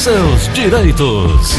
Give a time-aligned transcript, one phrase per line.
[0.00, 1.58] seus direitos.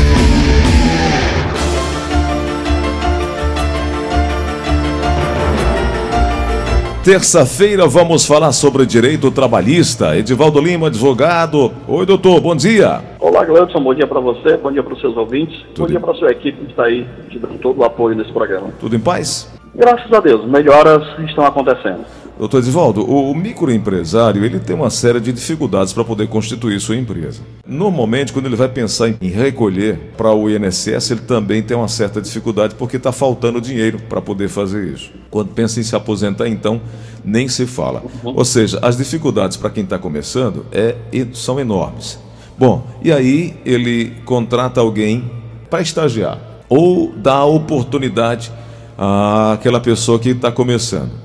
[7.03, 10.17] Terça-feira vamos falar sobre direito trabalhista.
[10.17, 11.71] Edivaldo Lima, advogado.
[11.87, 13.01] Oi, doutor, bom dia.
[13.19, 15.99] Olá, Gleudson, bom dia para você, bom dia para os seus ouvintes, Tudo bom dia
[15.99, 18.69] para a sua equipe que está aí te dando todo o apoio nesse programa.
[18.79, 19.53] Tudo em paz?
[19.75, 22.05] Graças a Deus, melhoras estão acontecendo.
[22.37, 27.41] Doutor Edivaldo, o microempresário ele tem uma série de dificuldades para poder constituir sua empresa.
[27.65, 32.21] Normalmente, quando ele vai pensar em recolher para o INSS, ele também tem uma certa
[32.21, 35.11] dificuldade porque está faltando dinheiro para poder fazer isso.
[35.29, 36.81] Quando pensa em se aposentar, então,
[37.23, 38.01] nem se fala.
[38.23, 38.33] Uhum.
[38.35, 40.95] Ou seja, as dificuldades para quem está começando é,
[41.33, 42.19] são enormes.
[42.57, 45.29] Bom, e aí ele contrata alguém
[45.69, 46.39] para estagiar
[46.71, 48.49] ou dá a oportunidade
[48.97, 51.20] àquela pessoa que está começando.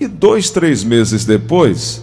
[0.00, 2.02] E dois, três meses depois,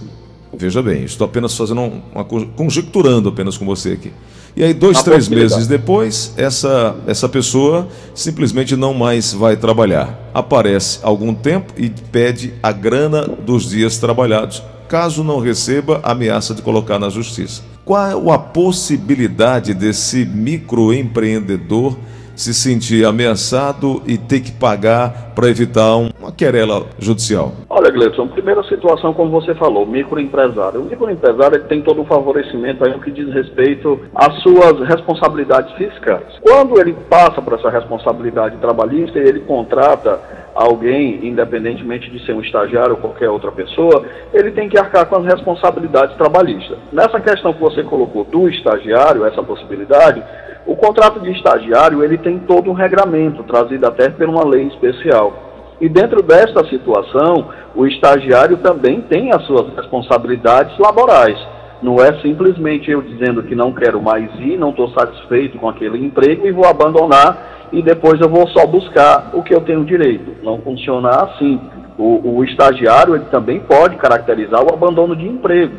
[0.57, 4.11] veja bem, estou apenas fazendo uma conjecturando apenas com você aqui.
[4.55, 10.29] E aí, dois, três meses depois, essa, essa pessoa simplesmente não mais vai trabalhar.
[10.33, 14.63] Aparece algum tempo e pede a grana dos dias trabalhados.
[14.87, 17.63] Caso não receba, ameaça de colocar na justiça.
[17.83, 21.97] Qual a possibilidade desse microempreendedor
[22.35, 27.51] se sentir ameaçado e ter que pagar para evitar uma querela judicial?
[27.69, 30.81] Olha, Gleison, primeira situação, como você falou, microempresário.
[30.81, 36.23] O microempresário tem todo um favorecimento aí no que diz respeito às suas responsabilidades fiscais.
[36.41, 40.19] Quando ele passa por essa responsabilidade trabalhista e ele contrata
[40.55, 45.17] alguém, independentemente de ser um estagiário ou qualquer outra pessoa, ele tem que arcar com
[45.17, 46.77] as responsabilidades trabalhistas.
[46.93, 50.23] Nessa questão que você colocou do estagiário, essa possibilidade,
[50.65, 55.33] o contrato de estagiário ele tem todo um regramento trazido até por uma lei especial.
[55.79, 61.37] E dentro desta situação, o estagiário também tem as suas responsabilidades laborais.
[61.81, 66.03] Não é simplesmente eu dizendo que não quero mais ir, não estou satisfeito com aquele
[66.03, 70.37] emprego e vou abandonar e depois eu vou só buscar o que eu tenho direito.
[70.43, 71.59] Não funciona assim.
[71.97, 75.75] O, o estagiário ele também pode caracterizar o abandono de emprego.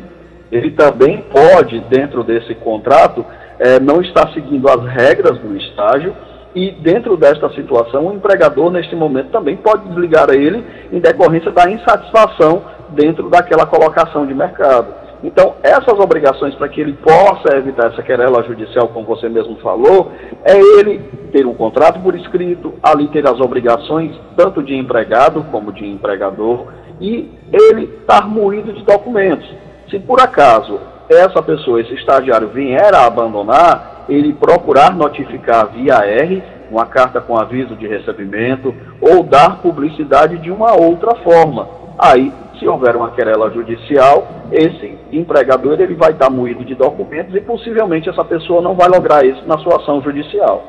[0.51, 3.25] Ele também pode, dentro desse contrato,
[3.59, 6.15] é, não está seguindo as regras do estágio
[6.55, 11.69] e dentro desta situação o empregador neste momento também pode desligar ele em decorrência da
[11.69, 15.07] insatisfação dentro daquela colocação de mercado.
[15.23, 20.11] Então, essas obrigações para que ele possa evitar essa querela judicial, como você mesmo falou,
[20.43, 20.99] é ele
[21.31, 26.67] ter um contrato por escrito, ali ter as obrigações tanto de empregado como de empregador
[27.01, 29.47] e ele estar moído de documentos.
[29.89, 30.79] Se por acaso
[31.09, 37.37] essa pessoa, esse estagiário, vier a abandonar, ele procurar notificar via R, uma carta com
[37.37, 41.67] aviso de recebimento, ou dar publicidade de uma outra forma.
[41.97, 47.41] Aí, se houver uma querela judicial, esse empregador ele vai estar moído de documentos e
[47.41, 50.63] possivelmente essa pessoa não vai lograr isso na sua ação judicial.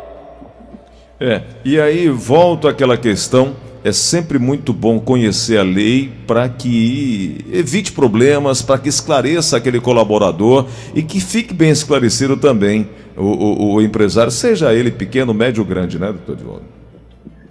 [1.20, 7.44] É, e aí volta aquela questão é sempre muito bom conhecer a lei para que
[7.52, 13.74] evite problemas, para que esclareça aquele colaborador e que fique bem esclarecido também o, o,
[13.74, 16.78] o empresário, seja ele pequeno, médio ou grande, né, doutor Divaldo?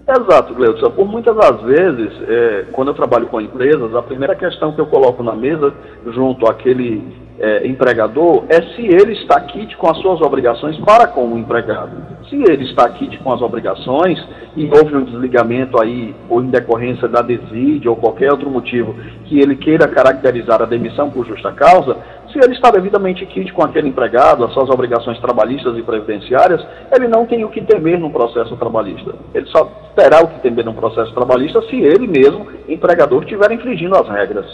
[0.10, 0.90] Exato, Gleudson.
[0.92, 4.86] Por muitas das vezes, é, quando eu trabalho com empresas, a primeira questão que eu
[4.86, 5.74] coloco na mesa,
[6.14, 7.04] junto àquele
[7.40, 11.92] é, empregador é se ele está quite com as suas obrigações para com o empregado.
[12.30, 14.20] Se ele está quite com as obrigações
[14.56, 19.40] e houve um desligamento aí, ou em decorrência da desídia ou qualquer outro motivo que
[19.40, 21.98] ele queira caracterizar a demissão por justa causa,
[22.32, 27.08] se ele está devidamente quite com aquele empregado, as suas obrigações trabalhistas e previdenciárias, ele
[27.08, 29.14] não tem o que temer no processo trabalhista.
[29.34, 29.66] Ele só
[29.96, 34.46] terá o que temer no processo trabalhista se ele mesmo, empregador, estiver infringindo as regras.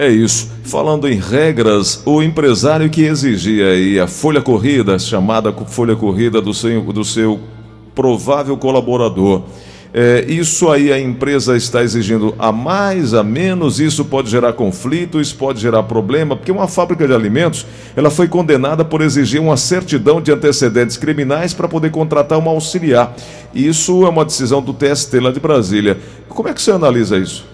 [0.00, 0.50] É isso.
[0.64, 6.54] Falando em regras, o empresário que exigia aí a folha corrida, chamada folha corrida do
[6.54, 7.38] seu, do seu
[7.94, 9.42] provável colaborador.
[9.92, 15.20] É, isso aí a empresa está exigindo a mais, a menos, isso pode gerar conflito,
[15.20, 19.58] isso pode gerar problema, porque uma fábrica de alimentos, ela foi condenada por exigir uma
[19.58, 23.14] certidão de antecedentes criminais para poder contratar uma auxiliar.
[23.54, 25.98] Isso é uma decisão do TST lá de Brasília.
[26.26, 27.49] Como é que você analisa isso?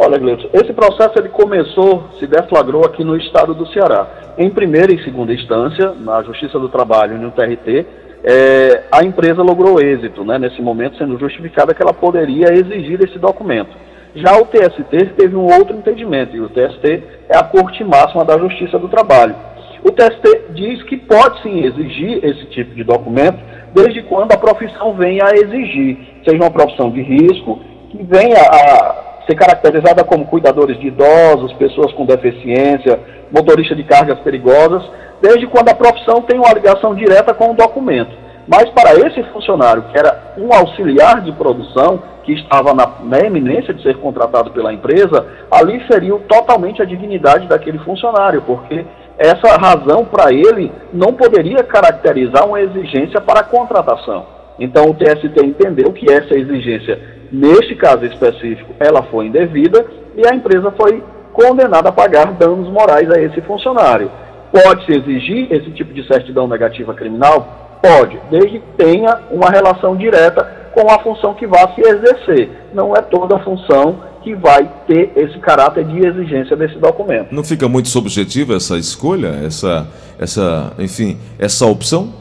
[0.00, 4.06] Olha, Gleison, esse processo ele começou, se deflagrou aqui no estado do Ceará.
[4.38, 7.84] Em primeira e segunda instância, na Justiça do Trabalho no TRT,
[8.22, 13.18] é, a empresa logrou êxito, né, nesse momento, sendo justificada que ela poderia exigir esse
[13.18, 13.70] documento.
[14.14, 18.38] Já o TST teve um outro entendimento, e o TST é a Corte Máxima da
[18.38, 19.34] Justiça do Trabalho.
[19.82, 23.38] O TST diz que pode sim exigir esse tipo de documento,
[23.74, 27.58] desde quando a profissão venha a exigir, seja uma profissão de risco,
[27.90, 32.98] que venha a ser caracterizada como cuidadores de idosos, pessoas com deficiência,
[33.30, 34.82] motorista de cargas perigosas,
[35.20, 38.16] desde quando a profissão tem uma ligação direta com o documento.
[38.46, 43.74] Mas para esse funcionário, que era um auxiliar de produção, que estava na, na eminência
[43.74, 48.84] de ser contratado pela empresa, ali feriu totalmente a dignidade daquele funcionário, porque
[49.18, 54.26] essa razão para ele não poderia caracterizar uma exigência para a contratação.
[54.58, 59.84] Então o TST entendeu que essa exigência, neste caso específico, ela foi indevida
[60.16, 61.02] e a empresa foi
[61.32, 64.10] condenada a pagar danos morais a esse funcionário.
[64.52, 67.78] Pode-se exigir esse tipo de certidão negativa criminal?
[67.82, 70.42] Pode, desde que tenha uma relação direta
[70.72, 72.50] com a função que vá se exercer.
[72.74, 77.32] Não é toda a função que vai ter esse caráter de exigência desse documento.
[77.32, 79.86] Não fica muito subjetiva essa escolha, essa,
[80.18, 82.12] essa, enfim, essa opção?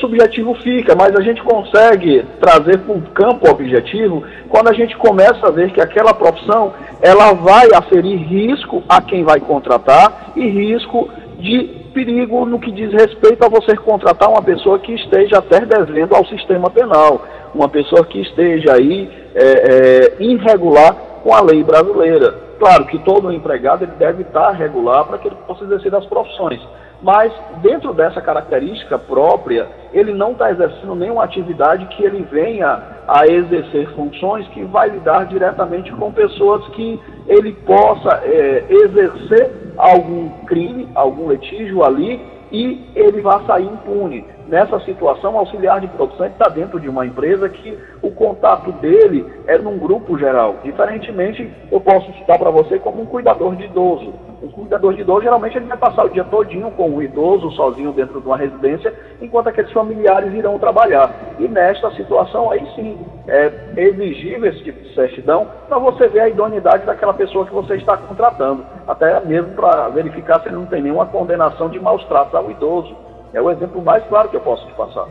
[0.00, 5.46] Subjetivo fica, mas a gente consegue trazer para um campo objetivo quando a gente começa
[5.46, 6.72] a ver que aquela profissão
[7.02, 12.90] ela vai aferir risco a quem vai contratar e risco de perigo no que diz
[12.92, 17.20] respeito a você contratar uma pessoa que esteja até devendo ao sistema penal,
[17.54, 22.34] uma pessoa que esteja aí é, é, irregular com a lei brasileira.
[22.58, 26.60] Claro que todo empregado ele deve estar regular para que ele possa exercer as profissões
[27.02, 33.26] mas dentro dessa característica própria, ele não está exercendo nenhuma atividade que ele venha a
[33.26, 40.88] exercer funções que vai lidar diretamente com pessoas que ele possa é, exercer algum crime,
[40.94, 42.20] algum litígio ali
[42.52, 47.06] e ele vai sair impune nessa situação, o auxiliar de produção está dentro de uma
[47.06, 50.56] empresa que o contato dele é num grupo geral.
[50.62, 54.12] Diferentemente, eu posso citar para você como um cuidador de idoso.
[54.42, 57.92] Um cuidador de idoso, geralmente, ele vai passar o dia todinho com o idoso, sozinho
[57.92, 61.14] dentro de uma residência, enquanto aqueles familiares irão trabalhar.
[61.38, 62.98] E nesta situação, aí sim,
[63.28, 67.76] é exigível esse tipo de certidão para você ver a idoneidade daquela pessoa que você
[67.76, 68.64] está contratando.
[68.88, 72.96] Até mesmo para verificar se ele não tem nenhuma condenação de maus tratos ao idoso
[73.32, 75.06] é o exemplo mais claro que eu posso te passar.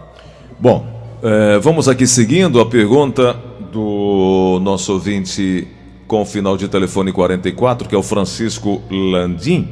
[0.60, 0.86] Bom,
[1.24, 3.36] é, vamos aqui seguindo a pergunta
[3.72, 5.68] do nosso ouvinte
[6.12, 9.70] com o final de telefone 44, que é o Francisco Landim.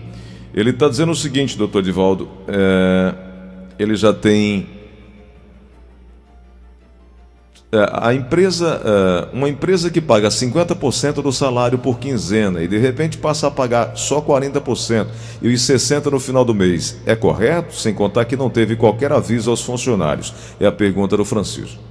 [0.53, 3.13] Ele está dizendo o seguinte, doutor Divaldo, é,
[3.77, 4.65] ele já tem
[7.73, 12.77] é, a empresa, é, uma empresa que paga 50% do salário por quinzena e de
[12.77, 15.07] repente passa a pagar só 40%
[15.41, 17.75] e os 60% no final do mês, é correto?
[17.75, 20.33] Sem contar que não teve qualquer aviso aos funcionários.
[20.57, 21.88] É a pergunta do Francisco.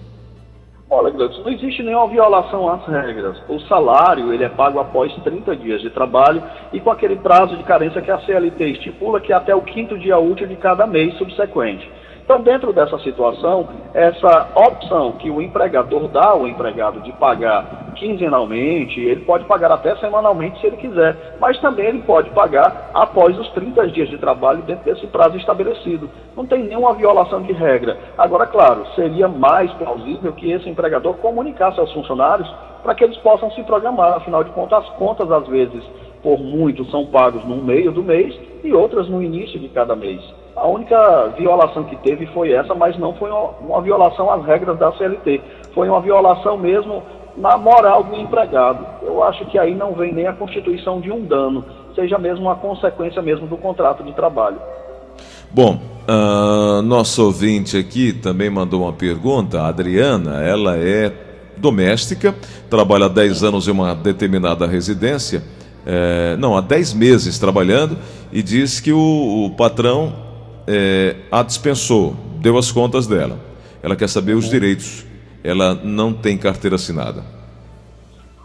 [0.91, 3.37] Olha, Gleudson, não existe nenhuma violação às regras.
[3.47, 6.43] O salário ele é pago após 30 dias de trabalho
[6.73, 9.99] e com aquele prazo de carência que a CLT estipula que é até o quinto
[9.99, 11.87] dia útil de cada mês subsequente.
[12.29, 19.01] Então, dentro dessa situação, essa opção que o empregador dá ao empregado de pagar quinzenalmente,
[19.01, 23.49] ele pode pagar até semanalmente se ele quiser, mas também ele pode pagar após os
[23.53, 26.11] 30 dias de trabalho dentro desse prazo estabelecido.
[26.37, 27.97] Não tem nenhuma violação de regra.
[28.19, 33.51] Agora, claro, seria mais plausível que esse empregador comunicasse aos funcionários para que eles possam
[33.53, 34.19] se programar.
[34.19, 35.83] Afinal de contas, as contas, às vezes,
[36.23, 40.21] por muito, são pagos no meio do mês e outras no início de cada mês.
[40.61, 44.93] A única violação que teve foi essa, mas não foi uma, violação às regras da
[44.93, 45.41] CLT.
[45.73, 47.03] Foi uma violação mesmo
[47.37, 48.85] na moral do empregado.
[49.03, 51.65] Eu acho que aí não vem nem a constituição de um dano,
[51.95, 54.59] seja mesmo uma consequência mesmo do contrato de trabalho.
[55.51, 55.79] Bom,
[56.09, 61.13] uh, nosso ouvinte aqui também mandou uma pergunta, a Adriana, ela é
[61.57, 62.35] doméstica,
[62.69, 65.43] trabalha há 10 anos em uma determinada residência,
[65.87, 67.97] é, não, há 10 meses trabalhando,
[68.31, 70.28] e diz que o, o patrão
[70.69, 73.39] é, a dispensou, deu as contas dela.
[73.83, 75.07] Ela quer saber os direitos.
[75.43, 77.23] Ela não tem carteira assinada.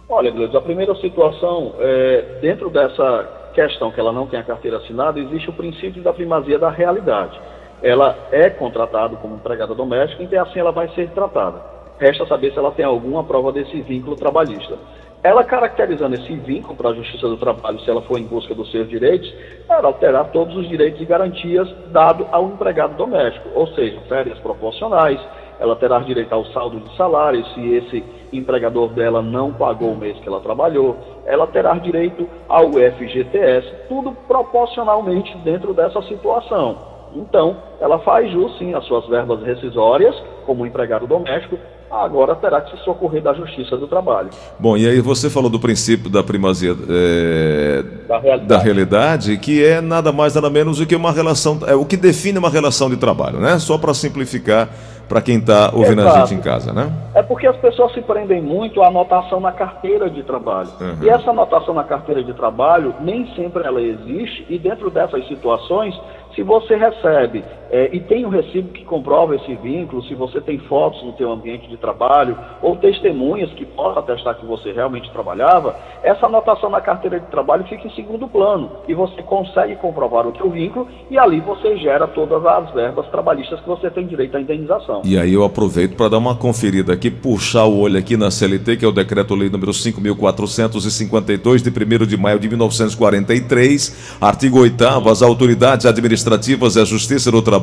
[0.07, 4.77] Olha, Gleudson, a primeira situação, é, dentro dessa questão que ela não tem a carteira
[4.77, 7.37] assinada, existe o princípio da primazia da realidade.
[7.81, 11.61] Ela é contratada como empregada doméstica, então assim ela vai ser tratada.
[11.99, 14.77] Resta saber se ela tem alguma prova desse vínculo trabalhista.
[15.23, 18.69] Ela caracterizando esse vínculo para a Justiça do Trabalho, se ela for em busca dos
[18.69, 19.33] seus direitos,
[19.69, 25.17] ela alterar todos os direitos e garantias dado ao empregado doméstico, ou seja, férias proporcionais,
[25.61, 28.03] ela terá direito ao saldo de salário se esse
[28.33, 34.11] empregador dela não pagou o mês que ela trabalhou, ela terá direito ao FGTS, tudo
[34.27, 36.77] proporcionalmente dentro dessa situação.
[37.15, 40.13] Então, ela faz jus sim às suas verbas rescisórias
[40.45, 41.57] como empregado doméstico,
[42.01, 44.29] agora terá que se socorrer da Justiça do Trabalho.
[44.59, 48.47] Bom, e aí você falou do princípio da primazia é, Da realidade.
[48.47, 51.97] da realidade, que é nada mais nada menos do que uma relação, é o que
[51.97, 53.59] define uma relação de trabalho, né?
[53.59, 54.69] Só para simplificar
[55.07, 56.27] para quem está ouvindo a Exato.
[56.27, 56.91] gente em casa, né?
[57.13, 60.69] É porque as pessoas se prendem muito à anotação na carteira de trabalho.
[60.79, 60.97] Uhum.
[61.03, 65.93] E essa anotação na carteira de trabalho, nem sempre ela existe, e dentro dessas situações,
[66.33, 70.59] se você recebe eh, e tem um recibo que comprova esse vínculo, se você tem
[70.59, 75.75] fotos no seu ambiente de trabalho, ou testemunhas que possam atestar que você realmente trabalhava,
[76.03, 80.37] essa anotação na carteira de trabalho fica em segundo plano, e você consegue comprovar o
[80.37, 84.41] seu vínculo, e ali você gera todas as verbas trabalhistas que você tem direito à
[84.41, 85.01] indenização.
[85.03, 88.77] E aí eu aproveito para dar uma conferida aqui, puxar o olho aqui na CLT,
[88.77, 95.23] que é o decreto-lei número 5.452, de 1 de maio de 1943, artigo 8 as
[95.23, 97.62] autoridades administrativas e a Justiça do Trabalho,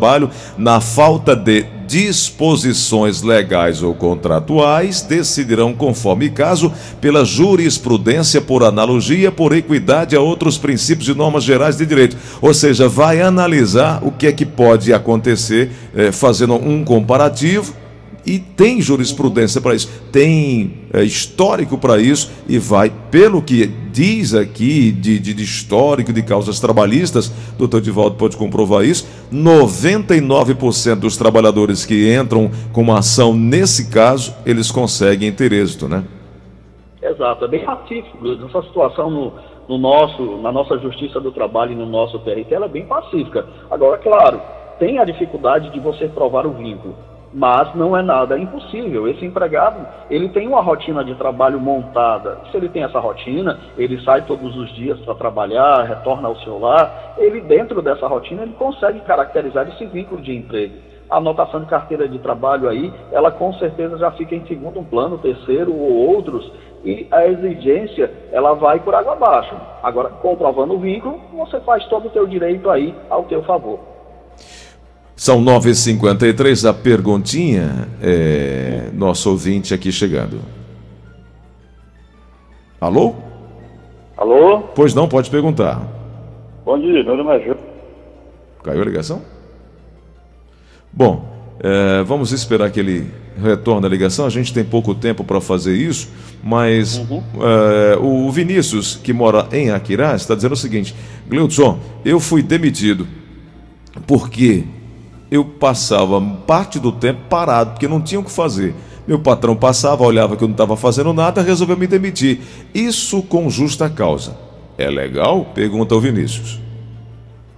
[0.56, 9.52] na falta de disposições legais ou contratuais, decidirão, conforme caso, pela jurisprudência por analogia, por
[9.52, 12.16] equidade a outros princípios e normas gerais de direito.
[12.40, 17.74] Ou seja, vai analisar o que é que pode acontecer, eh, fazendo um comparativo
[18.30, 24.34] e tem jurisprudência para isso, tem é, histórico para isso e vai, pelo que diz
[24.34, 31.16] aqui de, de, de histórico de causas trabalhistas, doutor Divaldo pode comprovar isso, 99% dos
[31.16, 36.04] trabalhadores que entram com uma ação nesse caso, eles conseguem ter êxito, né?
[37.02, 38.18] Exato, é bem pacífico.
[38.46, 39.32] Essa situação no,
[39.68, 43.44] no nosso, na nossa Justiça do Trabalho e no nosso TRT, ela é bem pacífica.
[43.68, 44.40] Agora, claro,
[44.78, 46.94] tem a dificuldade de você provar o vínculo,
[47.32, 49.08] mas não é nada impossível.
[49.08, 52.38] Esse empregado, ele tem uma rotina de trabalho montada.
[52.50, 56.58] Se ele tem essa rotina, ele sai todos os dias para trabalhar, retorna ao seu
[56.58, 61.66] lar, ele dentro dessa rotina, ele consegue caracterizar esse vínculo de emprego a anotação de
[61.66, 66.50] carteira de trabalho aí, ela com certeza já fica em segundo plano, terceiro ou outros,
[66.84, 69.54] e a exigência, ela vai por água abaixo.
[69.82, 73.80] Agora, comprovando o vínculo, você faz todo o teu direito aí ao teu favor.
[75.20, 80.40] São 9h53, a perguntinha, é, nosso ouvinte aqui chegando.
[82.80, 83.16] Alô?
[84.16, 84.60] Alô?
[84.74, 85.86] Pois não, pode perguntar.
[86.64, 87.54] Bom dia, meu nome é.
[88.64, 89.20] Caiu a ligação?
[90.90, 91.28] Bom,
[91.62, 94.24] é, vamos esperar que ele retorne a ligação.
[94.24, 96.10] A gente tem pouco tempo para fazer isso,
[96.42, 100.94] mas é, o Vinícius, que mora em Aquirá, está dizendo o seguinte:
[101.28, 103.06] Gleudson, eu fui demitido
[104.06, 104.64] porque
[105.30, 108.74] eu passava parte do tempo parado, porque não tinha o que fazer.
[109.06, 112.40] Meu patrão passava, olhava que eu não estava fazendo nada, resolveu me demitir.
[112.74, 114.36] Isso com justa causa.
[114.76, 115.46] É legal?
[115.54, 116.60] Pergunta o Vinícius.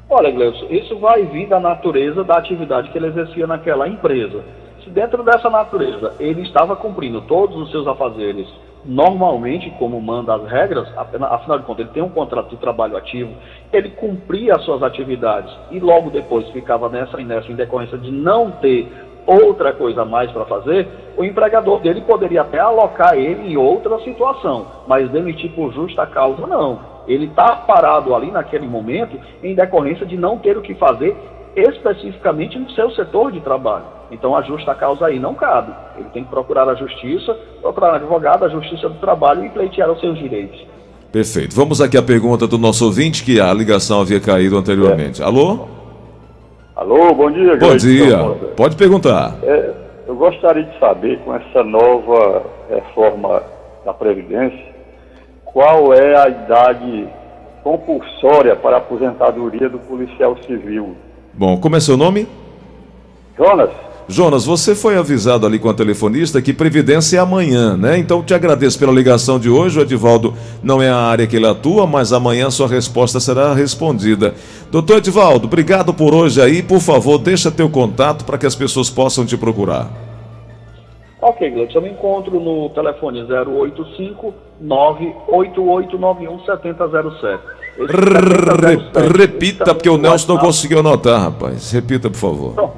[0.09, 4.45] Olha, Gleison, isso vai vir da natureza da atividade que ele exercia naquela empresa.
[4.85, 8.47] Se dentro dessa natureza ele estava cumprindo todos os seus afazeres
[8.84, 13.32] normalmente, como manda as regras, afinal de contas, ele tem um contrato de trabalho ativo,
[13.72, 18.50] ele cumpria as suas atividades e logo depois ficava nessa nessa em decorrência de não
[18.50, 18.90] ter
[19.26, 23.98] outra coisa a mais para fazer, o empregador dele poderia até alocar ele em outra
[24.00, 26.80] situação, mas demitir por justa causa não.
[27.06, 31.16] Ele está parado ali naquele momento em decorrência de não ter o que fazer
[31.56, 33.85] especificamente no seu setor de trabalho.
[34.11, 35.73] Então a justa causa aí não cabe.
[35.97, 39.90] Ele tem que procurar a justiça, procurar um advogado, a justiça do trabalho e pleitear
[39.90, 40.61] os seus direitos.
[41.11, 41.54] Perfeito.
[41.54, 45.23] Vamos aqui à pergunta do nosso ouvinte, que a ligação havia caído anteriormente.
[45.23, 45.66] Alô?
[46.75, 48.18] Alô, bom dia, Bom dia.
[48.56, 49.37] Pode perguntar.
[49.42, 49.75] É,
[50.06, 53.42] eu gostaria de saber, com essa nova reforma
[53.85, 54.73] da Previdência,
[55.44, 57.09] qual é a idade
[57.62, 60.97] compulsória para a aposentadoria do policial civil?
[61.34, 62.26] Bom, como é seu nome?
[63.36, 63.70] Jonas,
[64.08, 67.96] Jonas, você foi avisado ali com a telefonista que Previdência é amanhã, né?
[67.98, 69.78] Então te agradeço pela ligação de hoje.
[69.78, 74.34] O Edivaldo não é a área que ele atua, mas amanhã sua resposta será respondida.
[74.70, 76.62] Doutor Edivaldo, obrigado por hoje aí.
[76.62, 79.88] Por favor, deixa teu contato para que as pessoas possam te procurar.
[81.20, 87.62] Ok, Gleison, eu me encontro no telefone 085 98891 7007.
[87.79, 91.71] Esse Re- 7007, Repita, porque o é Nelson não conseguiu anotar, rapaz.
[91.73, 92.52] Repita, por favor.
[92.52, 92.73] Então,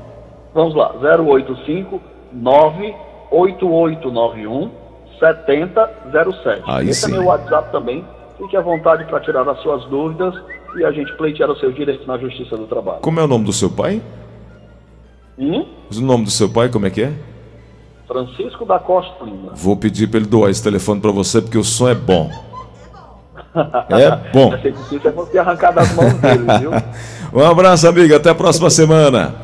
[0.54, 2.00] vamos lá, 085
[2.32, 4.70] 98891
[5.18, 6.62] 7007.
[6.66, 7.14] Aí Esse sim.
[7.14, 8.04] é meu WhatsApp também.
[8.38, 10.34] Fique à vontade para tirar as suas dúvidas
[10.76, 12.98] e a gente pleitear os seus direitos na Justiça do Trabalho.
[13.00, 14.02] Como é o nome do seu pai?
[15.38, 15.66] Hum?
[15.96, 17.12] O nome do seu pai, como é que é?
[18.06, 19.52] Francisco da Costa Lima.
[19.54, 22.30] Vou pedir para ele doar esse telefone para você, porque o som é bom.
[23.90, 24.50] É bom.
[24.50, 26.70] Vai ser você arrancar das mãos dele, viu?
[27.34, 28.14] Um abraço, amigo.
[28.14, 29.34] Até a próxima semana.